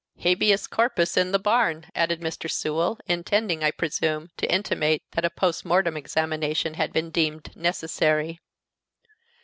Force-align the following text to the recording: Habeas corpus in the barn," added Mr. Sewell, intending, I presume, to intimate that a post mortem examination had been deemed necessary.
Habeas 0.17 0.65
corpus 0.65 1.15
in 1.15 1.31
the 1.31 1.37
barn," 1.37 1.85
added 1.93 2.21
Mr. 2.21 2.49
Sewell, 2.49 2.97
intending, 3.05 3.63
I 3.63 3.69
presume, 3.69 4.31
to 4.37 4.51
intimate 4.51 5.03
that 5.11 5.25
a 5.25 5.29
post 5.29 5.63
mortem 5.63 5.95
examination 5.95 6.73
had 6.73 6.91
been 6.91 7.11
deemed 7.11 7.55
necessary. 7.55 8.39